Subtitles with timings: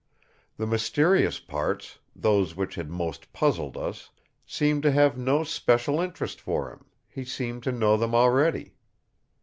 [0.57, 4.09] The mysterious parts, those which had most puzzled us,
[4.47, 8.73] seemed to have no special interest for him; he seemed to know them already.